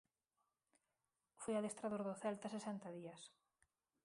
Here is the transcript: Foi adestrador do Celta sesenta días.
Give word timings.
Foi 1.41 1.53
adestrador 1.55 2.01
do 2.07 2.13
Celta 2.21 2.53
sesenta 2.55 2.87
días. 2.97 3.21